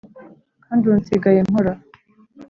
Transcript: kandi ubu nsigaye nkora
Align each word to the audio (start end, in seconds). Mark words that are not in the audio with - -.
kandi 0.65 0.83
ubu 0.85 0.97
nsigaye 1.01 1.39
nkora 1.47 1.73